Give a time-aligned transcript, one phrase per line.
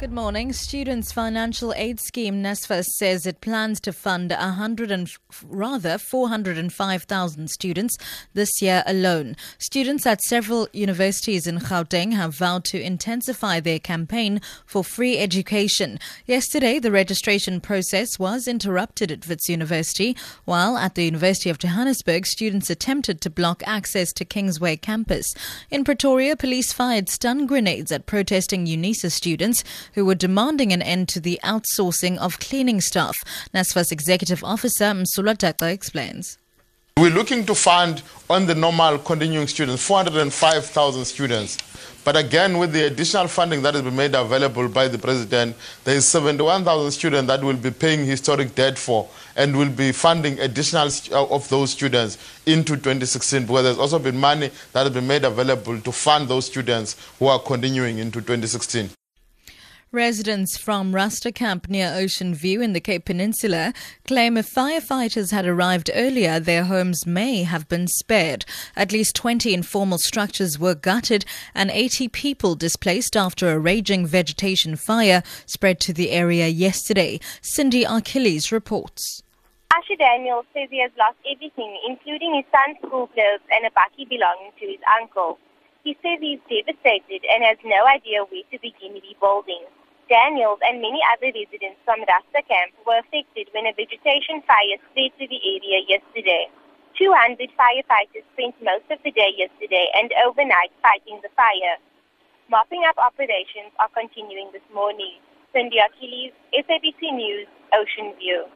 [0.00, 0.54] Good morning.
[0.54, 5.10] Students Financial Aid Scheme NSFAS says it plans to fund 100 and
[5.44, 7.98] rather 405,000 students
[8.32, 9.36] this year alone.
[9.58, 15.98] Students at several universities in Gauteng have vowed to intensify their campaign for free education.
[16.24, 22.24] Yesterday, the registration process was interrupted at Wits University, while at the University of Johannesburg,
[22.24, 25.34] students attempted to block access to Kingsway campus.
[25.70, 29.62] In Pretoria, police fired stun grenades at protesting UNISA students
[29.94, 33.16] who were demanding an end to the outsourcing of cleaning staff.
[33.54, 36.38] NSFAS Executive Officer Msulwa explains.
[37.00, 41.56] We're looking to fund on the normal continuing students, 405,000 students.
[42.04, 45.96] But again, with the additional funding that has been made available by the president, there
[45.96, 50.88] is 71,000 students that will be paying historic debt for and will be funding additional
[51.12, 55.24] uh, of those students into 2016 because there's also been money that has been made
[55.24, 58.90] available to fund those students who are continuing into 2016.
[59.92, 63.72] Residents from Rasta Camp near Ocean View in the Cape Peninsula
[64.04, 68.44] claim if firefighters had arrived earlier, their homes may have been spared.
[68.76, 71.24] At least 20 informal structures were gutted
[71.56, 77.18] and 80 people displaced after a raging vegetation fire spread to the area yesterday.
[77.42, 79.24] Cindy Achilles reports.
[79.74, 84.08] Asher Daniel says he has lost everything, including his son's school clothes and a bakkie
[84.08, 85.36] belonging to his uncle.
[85.84, 89.64] He says he's devastated and has no idea where to begin rebuilding.
[90.12, 95.14] Daniels and many other residents from Rasta Camp were affected when a vegetation fire spread
[95.16, 96.50] to the area yesterday.
[96.98, 101.78] 200 firefighters spent most of the day yesterday and overnight fighting the fire.
[102.50, 105.16] Mopping up operations are continuing this morning.
[105.54, 108.50] Cindy Achilles, SABC News, Ocean View.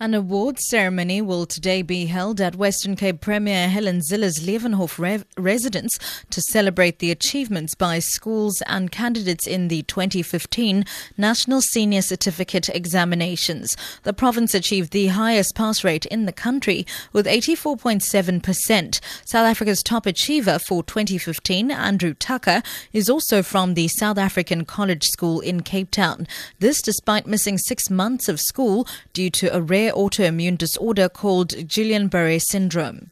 [0.00, 5.24] An awards ceremony will today be held at Western Cape Premier Helen Zille's Leeuwenhof re-
[5.36, 5.98] residence
[6.30, 10.84] to celebrate the achievements by schools and candidates in the 2015
[11.16, 13.76] National Senior Certificate Examinations.
[14.04, 19.00] The province achieved the highest pass rate in the country with 84.7%.
[19.24, 25.08] South Africa's top achiever for 2015, Andrew Tucker, is also from the South African College
[25.08, 26.28] School in Cape Town.
[26.60, 31.50] This despite missing six months of school due to a rare rare autoimmune disorder called
[31.50, 33.10] Guillain Barre syndrome.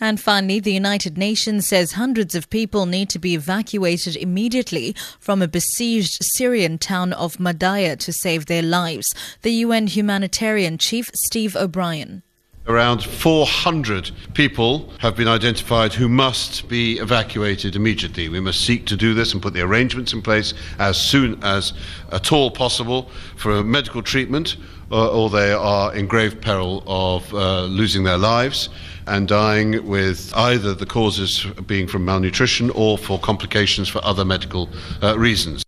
[0.00, 5.42] And finally, the United Nations says hundreds of people need to be evacuated immediately from
[5.42, 9.06] a besieged Syrian town of Madaya to save their lives.
[9.42, 12.22] The UN humanitarian chief, Steve O'Brien.
[12.68, 18.28] Around 400 people have been identified who must be evacuated immediately.
[18.28, 21.72] We must seek to do this and put the arrangements in place as soon as
[22.12, 24.58] at all possible for medical treatment,
[24.90, 28.68] or, they are in grave peril of uh, losing their lives
[29.06, 34.68] and dying with either the causes being from malnutrition or for complications for other medical
[35.02, 35.64] uh, reasons.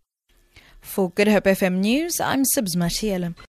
[0.83, 3.35] For Good Hope FM News, I'm Sibs Matiela.